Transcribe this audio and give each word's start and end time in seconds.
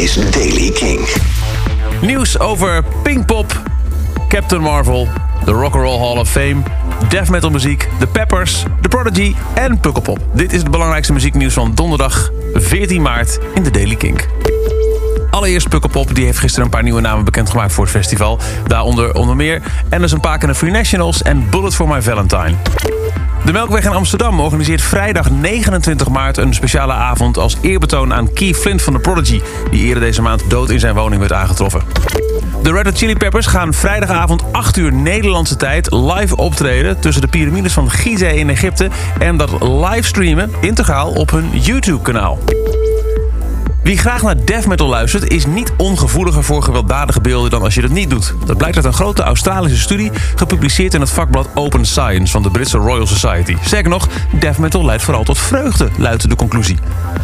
is 0.00 0.14
Daily 0.30 0.70
King. 0.70 1.08
Nieuws 2.00 2.38
over 2.38 2.82
Pinkpop, 3.02 3.62
Captain 4.28 4.60
Marvel, 4.60 5.08
de 5.44 5.50
Rock'n'Roll 5.50 5.98
Hall 5.98 6.18
of 6.18 6.30
Fame, 6.30 6.62
death 7.08 7.28
metal 7.28 7.50
muziek, 7.50 7.88
The 7.98 8.06
Peppers, 8.06 8.64
The 8.80 8.88
Prodigy 8.88 9.34
en 9.54 9.80
Pukkelpop. 9.80 10.18
Dit 10.34 10.52
is 10.52 10.60
het 10.60 10.70
belangrijkste 10.70 11.12
muzieknieuws 11.12 11.52
van 11.52 11.74
donderdag 11.74 12.30
14 12.54 13.02
maart 13.02 13.38
in 13.54 13.62
de 13.62 13.70
Daily 13.70 13.96
Kink. 13.96 14.28
Allereerst 15.30 15.68
Pukkelpop, 15.68 16.14
die 16.14 16.24
heeft 16.24 16.38
gisteren 16.38 16.64
een 16.64 16.70
paar 16.70 16.82
nieuwe 16.82 17.00
namen 17.00 17.24
bekendgemaakt 17.24 17.72
voor 17.72 17.84
het 17.84 17.92
festival. 17.92 18.38
Daaronder 18.66 19.14
onder 19.14 19.36
meer 19.36 19.62
Anderson 19.90 20.20
Paak 20.20 20.42
en 20.42 20.48
de 20.48 20.54
Free 20.54 20.72
Nationals 20.72 21.22
en 21.22 21.50
Bullet 21.50 21.74
for 21.74 21.88
My 21.88 22.02
Valentine. 22.02 22.54
De 23.50 23.56
Melkweg 23.56 23.84
in 23.84 23.92
Amsterdam 23.92 24.40
organiseert 24.40 24.82
vrijdag 24.82 25.30
29 25.30 26.08
maart 26.08 26.36
een 26.36 26.54
speciale 26.54 26.92
avond 26.92 27.38
als 27.38 27.56
eerbetoon 27.60 28.14
aan 28.14 28.32
Keith 28.32 28.56
Flint 28.56 28.82
van 28.82 28.92
The 28.92 28.98
Prodigy, 28.98 29.40
die 29.70 29.84
eerder 29.84 30.02
deze 30.02 30.22
maand 30.22 30.50
dood 30.50 30.70
in 30.70 30.80
zijn 30.80 30.94
woning 30.94 31.20
werd 31.20 31.32
aangetroffen. 31.32 31.82
De 32.62 32.72
Red 32.72 32.84
Hot 32.84 32.96
Chili 32.96 33.16
Peppers 33.16 33.46
gaan 33.46 33.74
vrijdagavond 33.74 34.52
8 34.52 34.76
uur 34.76 34.92
Nederlandse 34.92 35.56
tijd 35.56 35.92
live 35.92 36.36
optreden 36.36 37.00
tussen 37.00 37.22
de 37.22 37.28
piramides 37.28 37.72
van 37.72 37.90
Gizeh 37.90 38.36
in 38.36 38.50
Egypte 38.50 38.88
en 39.18 39.36
dat 39.36 39.62
livestreamen 39.62 40.50
integraal 40.60 41.10
op 41.12 41.30
hun 41.30 41.50
YouTube-kanaal. 41.52 42.38
Wie 43.82 43.98
graag 43.98 44.22
naar 44.22 44.44
death 44.44 44.66
metal 44.66 44.88
luistert, 44.88 45.30
is 45.30 45.46
niet 45.46 45.72
ongevoeliger 45.76 46.44
voor 46.44 46.62
gewelddadige 46.62 47.20
beelden 47.20 47.50
dan 47.50 47.62
als 47.62 47.74
je 47.74 47.80
dat 47.80 47.90
niet 47.90 48.10
doet. 48.10 48.34
Dat 48.44 48.56
blijkt 48.56 48.76
uit 48.76 48.84
een 48.84 48.92
grote 48.92 49.22
Australische 49.22 49.78
studie 49.78 50.10
gepubliceerd 50.34 50.94
in 50.94 51.00
het 51.00 51.10
vakblad 51.10 51.48
Open 51.54 51.84
Science 51.84 52.32
van 52.32 52.42
de 52.42 52.50
Britse 52.50 52.78
Royal 52.78 53.06
Society. 53.06 53.56
Sterker 53.62 53.90
nog, 53.90 54.08
death 54.38 54.58
metal 54.58 54.84
leidt 54.84 55.02
vooral 55.02 55.24
tot 55.24 55.38
vreugde, 55.38 55.88
luidt 55.96 56.28
de 56.28 56.36
conclusie. 56.36 56.78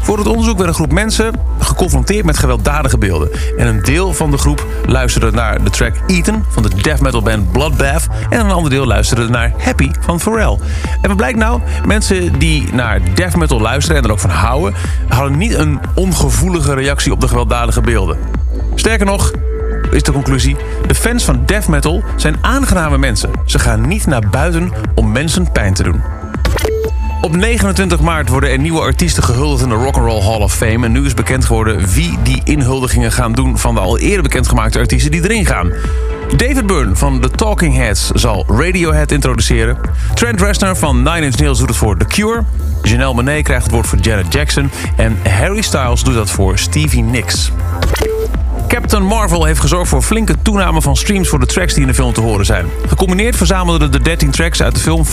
Voor 0.00 0.18
het 0.18 0.26
onderzoek 0.26 0.56
werd 0.56 0.68
een 0.68 0.74
groep 0.74 0.92
mensen 0.92 1.32
geconfronteerd 1.58 2.24
met 2.24 2.38
gewelddadige 2.38 2.98
beelden. 2.98 3.30
En 3.56 3.66
een 3.66 3.82
deel 3.82 4.14
van 4.14 4.30
de 4.30 4.38
groep 4.38 4.66
luisterde 4.86 5.30
naar 5.30 5.64
de 5.64 5.70
track 5.70 5.94
Eaten 6.06 6.44
van 6.48 6.62
de 6.62 6.74
death 6.82 7.00
metal 7.00 7.22
band 7.22 7.52
Bloodbath. 7.52 8.06
En 8.30 8.40
een 8.40 8.50
ander 8.50 8.70
deel 8.70 8.86
luisterde 8.86 9.28
naar 9.28 9.52
Happy 9.58 9.90
van 10.00 10.20
Pharrell. 10.20 10.58
En 11.00 11.08
wat 11.08 11.16
blijkt 11.16 11.38
nou? 11.38 11.60
Mensen 11.86 12.38
die 12.38 12.72
naar 12.72 13.00
death 13.14 13.36
metal 13.36 13.60
luisteren 13.60 13.98
en 13.98 14.04
er 14.04 14.12
ook 14.12 14.18
van 14.18 14.30
houden, 14.30 14.74
hadden 15.08 15.38
niet 15.38 15.54
een 15.54 15.80
ongevoelige 16.42 16.74
reactie 16.74 17.12
op 17.12 17.20
de 17.20 17.28
gewelddadige 17.28 17.80
beelden. 17.80 18.18
Sterker 18.74 19.06
nog, 19.06 19.32
is 19.90 20.02
de 20.02 20.12
conclusie: 20.12 20.56
de 20.86 20.94
fans 20.94 21.24
van 21.24 21.42
death 21.46 21.68
metal 21.68 22.02
zijn 22.16 22.36
aangename 22.40 22.98
mensen. 22.98 23.30
Ze 23.44 23.58
gaan 23.58 23.88
niet 23.88 24.06
naar 24.06 24.22
buiten 24.30 24.72
om 24.94 25.12
mensen 25.12 25.52
pijn 25.52 25.74
te 25.74 25.82
doen. 25.82 26.02
Op 27.20 27.36
29 27.36 28.00
maart 28.00 28.28
worden 28.28 28.50
er 28.50 28.58
nieuwe 28.58 28.80
artiesten 28.80 29.22
gehuldigd 29.22 29.62
in 29.62 29.68
de 29.68 29.74
Rock'n'Roll 29.74 30.22
Hall 30.22 30.40
of 30.40 30.54
Fame. 30.54 30.86
En 30.86 30.92
nu 30.92 31.04
is 31.04 31.14
bekend 31.14 31.44
geworden 31.44 31.86
wie 31.88 32.18
die 32.22 32.40
inhuldigingen 32.44 33.12
gaan 33.12 33.32
doen 33.32 33.58
van 33.58 33.74
de 33.74 33.80
al 33.80 33.98
eerder 33.98 34.22
bekendgemaakte 34.22 34.78
artiesten 34.78 35.10
die 35.10 35.22
erin 35.22 35.46
gaan. 35.46 35.72
David 36.36 36.66
Byrne 36.66 36.96
van 36.96 37.20
The 37.20 37.30
Talking 37.30 37.74
Heads 37.74 38.10
zal 38.10 38.44
Radiohead 38.48 39.12
introduceren. 39.12 39.78
Trent 40.14 40.40
Reznor 40.40 40.76
van 40.76 40.96
Nine 40.96 41.20
Inch 41.20 41.38
Nails 41.38 41.58
doet 41.58 41.68
het 41.68 41.76
voor 41.76 41.96
The 41.96 42.04
Cure. 42.04 42.42
Janelle 42.82 43.14
Monáe 43.14 43.42
krijgt 43.42 43.64
het 43.64 43.72
woord 43.72 43.86
voor 43.86 43.98
Janet 43.98 44.32
Jackson. 44.32 44.70
En 44.96 45.18
Harry 45.28 45.62
Styles 45.62 46.02
doet 46.02 46.14
dat 46.14 46.30
voor 46.30 46.58
Stevie 46.58 47.02
Nicks. 47.02 47.52
Captain 48.88 49.08
Marvel 49.08 49.44
heeft 49.44 49.60
gezorgd 49.60 49.88
voor 49.88 50.02
flinke 50.02 50.34
toename 50.42 50.82
van 50.82 50.96
streams 50.96 51.28
voor 51.28 51.40
de 51.40 51.46
tracks 51.46 51.72
die 51.72 51.82
in 51.82 51.88
de 51.88 51.94
film 51.94 52.12
te 52.12 52.20
horen 52.20 52.44
zijn. 52.44 52.66
Gecombineerd 52.86 53.36
verzamelden 53.36 53.92
de 53.92 54.00
13 54.00 54.30
tracks 54.30 54.62
uit 54.62 54.74
de 54.74 54.80
film 54.80 55.04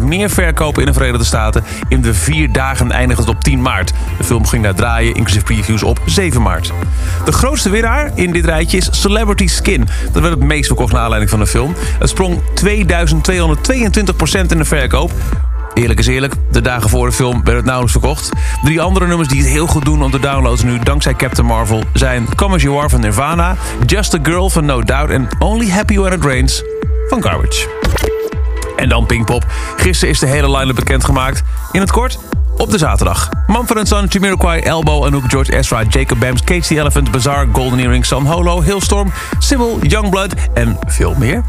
464% 0.00 0.02
meer 0.02 0.30
verkopen 0.30 0.80
in 0.80 0.86
de 0.86 0.92
Verenigde 0.92 1.24
Staten. 1.24 1.64
In 1.88 2.00
de 2.00 2.14
vier 2.14 2.52
dagen 2.52 2.90
eindigend 2.90 3.28
op 3.28 3.40
10 3.40 3.62
maart. 3.62 3.92
De 4.18 4.24
film 4.24 4.46
ging 4.46 4.62
naar 4.62 4.74
draaien, 4.74 5.14
inclusief 5.14 5.44
previews, 5.44 5.82
op 5.82 6.00
7 6.04 6.42
maart. 6.42 6.72
De 7.24 7.32
grootste 7.32 7.70
winnaar 7.70 8.10
in 8.14 8.32
dit 8.32 8.44
rijtje 8.44 8.76
is 8.76 8.88
Celebrity 8.90 9.46
Skin. 9.46 9.88
Dat 10.12 10.22
werd 10.22 10.34
het 10.34 10.44
meest 10.44 10.66
verkocht 10.66 10.92
naar 10.92 11.02
aanleiding 11.02 11.30
van 11.30 11.40
de 11.40 11.46
film. 11.46 11.74
Het 11.98 12.08
sprong 12.08 12.40
2222% 12.40 12.42
in 14.48 14.58
de 14.58 14.64
verkoop. 14.64 15.12
Eerlijk 15.76 15.98
is 15.98 16.06
eerlijk, 16.06 16.34
de 16.50 16.60
dagen 16.60 16.90
voor 16.90 17.06
de 17.06 17.12
film 17.12 17.44
werd 17.44 17.56
het 17.56 17.64
nauwelijks 17.64 17.92
verkocht. 17.92 18.30
Drie 18.62 18.80
andere 18.80 19.06
nummers 19.06 19.28
die 19.28 19.38
het 19.38 19.48
heel 19.48 19.66
goed 19.66 19.84
doen 19.84 20.02
om 20.02 20.10
te 20.10 20.20
downloaden 20.20 20.66
nu 20.66 20.78
dankzij 20.78 21.14
Captain 21.14 21.46
Marvel 21.46 21.84
zijn 21.92 22.34
Come 22.34 22.54
As 22.54 22.62
You 22.62 22.78
Are 22.78 22.88
van 22.88 23.00
Nirvana, 23.00 23.56
Just 23.86 24.14
a 24.14 24.18
Girl 24.22 24.50
van 24.50 24.64
No 24.64 24.82
Doubt 24.82 25.10
en 25.10 25.28
Only 25.38 25.70
Happy 25.70 25.98
When 25.98 26.12
It 26.12 26.24
Rains 26.24 26.62
van 27.08 27.22
Garbage. 27.22 27.68
En 28.76 28.88
dan 28.88 29.06
Pinkpop. 29.06 29.46
Gisteren 29.76 30.14
is 30.14 30.18
de 30.18 30.26
hele 30.26 30.56
line-up 30.56 30.74
bekendgemaakt. 30.74 31.42
In 31.72 31.80
het 31.80 31.90
kort, 31.90 32.18
op 32.56 32.70
de 32.70 32.78
zaterdag. 32.78 33.28
Mumford 33.46 33.88
Son, 33.88 34.06
Jamiroquai, 34.08 34.60
Elbow, 34.60 35.04
Anouk, 35.04 35.24
George 35.26 35.56
Ezra, 35.56 35.82
Jacob 35.88 36.18
Bams, 36.18 36.44
Cage 36.44 36.78
Elephant, 36.78 37.10
Bazaar, 37.10 37.46
Golden 37.52 37.78
Earring, 37.78 38.04
San 38.06 38.26
Holo, 38.26 38.62
Hillstorm, 38.62 39.12
Sybil, 39.38 39.78
Youngblood 39.82 40.34
en 40.54 40.78
veel 40.86 41.14
meer. 41.18 41.44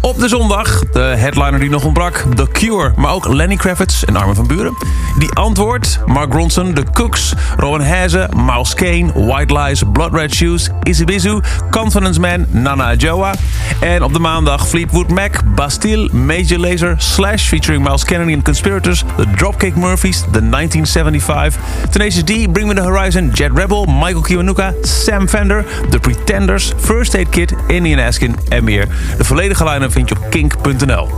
Op 0.00 0.18
de 0.18 0.28
zondag, 0.28 0.80
de 0.92 1.00
headliner 1.00 1.60
die 1.60 1.70
nog 1.70 1.84
ontbrak, 1.84 2.24
The 2.34 2.48
Cure, 2.52 2.92
maar 2.96 3.12
ook 3.12 3.28
Lenny 3.28 3.56
Kravitz 3.56 4.02
en 4.02 4.16
Armin 4.16 4.34
van 4.34 4.46
Buren. 4.46 4.76
Die 5.18 5.30
antwoord, 5.32 6.00
Mark 6.06 6.32
Ronson, 6.32 6.74
The 6.74 6.84
Cooks, 6.92 7.34
Rowan 7.56 7.84
Haze, 7.84 8.28
Miles 8.36 8.74
Kane, 8.74 9.12
White 9.14 9.58
Lies, 9.58 9.82
Blood 9.92 10.12
Red 10.12 10.34
Shoes, 10.34 10.70
Isibizu, 10.82 11.40
Confidence 11.70 12.20
Man, 12.20 12.46
Nana 12.48 12.94
Joa. 12.94 13.34
En 13.80 14.02
op 14.02 14.12
de 14.12 14.18
maandag 14.18 14.68
Fleetwood 14.68 15.10
Mac, 15.10 15.40
Bastille, 15.54 16.08
Major 16.12 16.58
Lazer, 16.58 16.94
Slash 16.98 17.48
featuring 17.48 17.84
Miles 17.84 18.04
Kennedy 18.04 18.32
and 18.32 18.42
Conspirators, 18.42 19.04
The 19.16 19.26
Dropkick 19.36 19.74
Murphys, 19.74 20.18
The 20.18 20.40
1975, 20.40 21.58
Tenacious 21.90 22.24
D, 22.24 22.48
Bring 22.50 22.68
Me 22.68 22.74
The 22.74 22.82
Horizon, 22.82 23.30
Jet 23.32 23.50
Rebel, 23.54 23.84
Michael 23.84 24.22
Kiwanuka, 24.22 24.74
Sam 24.82 25.28
Fender, 25.28 25.64
The 25.90 25.98
Pretenders, 25.98 26.72
First 26.76 27.14
Aid 27.14 27.28
Kit, 27.28 27.54
Indian 27.66 28.06
Askin 28.06 28.36
en 28.48 28.64
meer. 28.64 28.88
De 29.18 29.24
volledige 29.24 29.64
line 29.64 29.84
vind 29.90 30.08
je 30.08 30.16
op 30.16 30.30
kink.nl. 30.30 31.08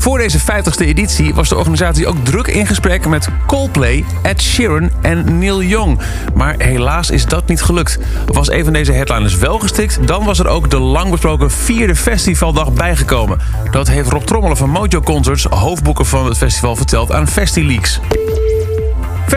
Voor 0.00 0.18
deze 0.18 0.40
50ste 0.40 0.86
editie 0.86 1.34
was 1.34 1.48
de 1.48 1.56
organisatie 1.56 2.06
ook 2.06 2.16
druk 2.24 2.46
in 2.46 2.66
gesprek 2.66 3.06
met 3.06 3.28
Coldplay, 3.46 4.04
Ed 4.22 4.42
Sheeran 4.42 4.90
en 5.02 5.38
Neil 5.38 5.62
Young. 5.62 6.00
Maar 6.34 6.54
helaas 6.58 7.10
is 7.10 7.26
dat 7.26 7.48
niet 7.48 7.62
gelukt. 7.62 7.98
Was 8.26 8.50
een 8.50 8.64
van 8.64 8.72
deze 8.72 8.92
headliners 8.92 9.36
wel 9.36 9.58
gestikt, 9.58 10.06
dan 10.06 10.24
was 10.24 10.38
er 10.38 10.48
ook 10.48 10.70
de 10.70 10.78
lang 10.78 11.10
besproken 11.10 11.50
vierde 11.50 11.96
festivaldag 11.96 12.72
bijgekomen. 12.72 13.38
Dat 13.70 13.88
heeft 13.88 14.10
Rob 14.10 14.22
Trommelen 14.22 14.56
van 14.56 14.70
Mojo 14.70 15.00
Concerts, 15.00 15.44
hoofdboeker 15.44 16.04
van 16.04 16.26
het 16.26 16.36
festival, 16.36 16.76
verteld 16.76 17.12
aan 17.12 17.28
FestiLeaks. 17.28 18.00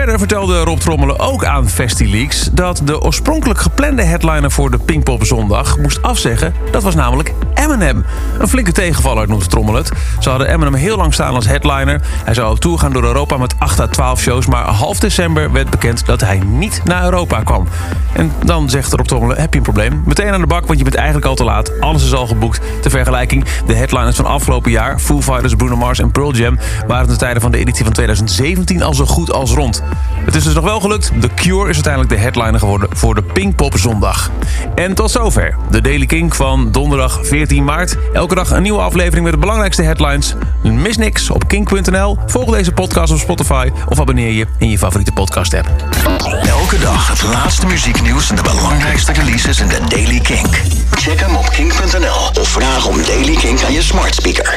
Verder 0.04 0.20
vertelde 0.20 0.60
Rob 0.60 0.78
Trommelen 0.78 1.18
ook 1.18 1.44
aan 1.44 1.68
FestiLeaks 1.68 2.48
dat 2.52 2.80
de 2.84 3.00
oorspronkelijk 3.00 3.60
geplande 3.60 4.02
headliner 4.02 4.50
voor 4.50 4.70
de 4.70 4.78
Pinkpop 4.78 5.24
zondag 5.24 5.78
moest 5.78 6.02
afzeggen. 6.02 6.54
Dat 6.70 6.82
was 6.82 6.94
namelijk 6.94 7.32
Eminem. 7.54 8.04
Een 8.38 8.48
flinke 8.48 8.72
tegenvaller 8.72 9.28
noemt 9.28 9.50
Trommel 9.50 9.74
het. 9.74 9.90
Ze 10.20 10.28
hadden 10.28 10.48
Eminem 10.48 10.74
heel 10.74 10.96
lang 10.96 11.14
staan 11.14 11.34
als 11.34 11.46
headliner. 11.46 12.00
Hij 12.24 12.34
zou 12.34 12.50
op 12.50 12.58
tour 12.58 12.78
gaan 12.78 12.92
door 12.92 13.04
Europa 13.04 13.36
met 13.36 13.54
8 13.58 13.80
à 13.80 13.86
12 13.86 14.20
shows. 14.20 14.46
Maar 14.46 14.64
half 14.64 14.98
december 14.98 15.52
werd 15.52 15.70
bekend 15.70 16.06
dat 16.06 16.20
hij 16.20 16.38
niet 16.38 16.80
naar 16.84 17.04
Europa 17.04 17.42
kwam. 17.42 17.66
En 18.12 18.32
dan 18.44 18.70
zegt 18.70 18.92
Rob 18.92 19.06
Trommelen, 19.06 19.40
heb 19.40 19.52
je 19.52 19.58
een 19.58 19.64
probleem? 19.64 20.02
Meteen 20.06 20.32
aan 20.32 20.40
de 20.40 20.46
bak, 20.46 20.66
want 20.66 20.78
je 20.78 20.84
bent 20.84 20.96
eigenlijk 20.96 21.26
al 21.26 21.34
te 21.34 21.44
laat. 21.44 21.80
Alles 21.80 22.04
is 22.04 22.14
al 22.14 22.26
geboekt. 22.26 22.60
Ter 22.80 22.90
vergelijking, 22.90 23.44
de 23.66 23.74
headliners 23.74 24.16
van 24.16 24.26
afgelopen 24.26 24.70
jaar... 24.70 24.98
Foo 24.98 25.22
Fighters, 25.22 25.54
Bruno 25.54 25.76
Mars 25.76 25.98
en 25.98 26.10
Pearl 26.10 26.34
Jam... 26.34 26.58
waren 26.86 27.08
ten 27.08 27.18
tijde 27.18 27.40
van 27.40 27.50
de 27.50 27.58
editie 27.58 27.84
van 27.84 27.92
2017 27.92 28.82
al 28.82 28.94
zo 28.94 29.04
goed 29.04 29.32
als 29.32 29.50
rond. 29.50 29.82
Het 30.24 30.34
is 30.34 30.44
dus 30.44 30.54
nog 30.54 30.64
wel 30.64 30.80
gelukt. 30.80 31.12
The 31.20 31.28
Cure 31.34 31.68
is 31.68 31.74
uiteindelijk 31.74 32.12
de 32.12 32.20
headliner 32.20 32.58
geworden 32.58 32.88
voor 32.92 33.14
de 33.14 33.22
Pinkpop 33.22 33.78
zondag. 33.78 34.30
En 34.74 34.94
tot 34.94 35.10
zover. 35.10 35.56
De 35.70 35.80
Daily 35.80 36.06
King 36.06 36.36
van 36.36 36.72
donderdag 36.72 37.18
14 37.22 37.64
maart. 37.64 37.96
Elke 38.12 38.34
dag 38.34 38.50
een 38.50 38.62
nieuwe 38.62 38.80
aflevering 38.80 39.24
met 39.24 39.32
de 39.32 39.38
belangrijkste 39.38 39.82
headlines. 39.82 40.34
Mis 40.62 40.96
niks 40.96 41.30
op 41.30 41.48
kink.nl. 41.48 42.18
Volg 42.26 42.50
deze 42.50 42.72
podcast 42.72 43.12
op 43.12 43.18
Spotify 43.18 43.70
of 43.88 44.00
abonneer 44.00 44.32
je 44.32 44.46
in 44.58 44.70
je 44.70 44.78
favoriete 44.78 45.12
podcast 45.12 45.54
app. 45.54 45.68
Elke 46.46 46.78
dag 46.78 47.08
het 47.08 47.22
laatste 47.22 47.66
muzieknieuws 47.66 48.30
en 48.30 48.36
de 48.36 48.42
belangrijkste 48.42 49.12
releases 49.12 49.60
in 49.60 49.68
de 49.68 49.80
Daily 49.88 50.20
Kink. 50.20 50.62
Check 50.90 51.20
hem 51.20 51.36
op 51.36 51.50
kink.nl 51.50 52.40
of 52.40 52.48
vraag 52.48 52.86
om 52.86 53.02
Daily 53.02 53.34
Kink 53.34 53.62
aan 53.62 53.72
je 53.72 53.82
smart 53.82 54.14
speaker. 54.14 54.52